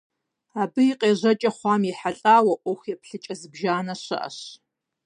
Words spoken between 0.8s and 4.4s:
и къежьэкӀэ хъуам ехьэлӀауэ Ӏуэху еплъыкӀэ зыбжанэ щыӀэщ.